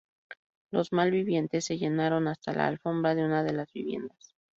[0.71, 4.33] Los mal vivientes se llevaron hasta la alfombra de una de las viviendas.